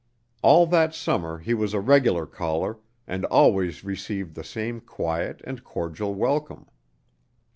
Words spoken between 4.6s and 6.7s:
quiet and cordial welcome.